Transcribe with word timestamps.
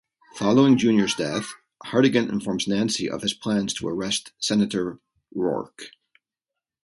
Following 0.33 0.79
Junior's 0.79 1.13
death, 1.13 1.53
Hartigan 1.83 2.27
informs 2.27 2.67
Nancy 2.67 3.07
of 3.07 3.21
his 3.21 3.35
plans 3.35 3.71
to 3.75 3.87
arrest 3.87 4.31
Senator 4.39 4.97
Roark. 5.37 5.91